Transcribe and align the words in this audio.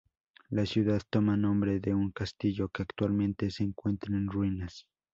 La 0.49 0.65
ciudad 0.65 0.99
toma 1.11 1.37
nombre 1.37 1.79
de 1.79 1.93
un 1.93 2.09
castillo 2.09 2.69
que 2.69 2.81
actualmente 2.81 3.51
se 3.51 3.61
encuentra 3.65 4.15
en 4.17 4.25
ruinas. 4.29 4.87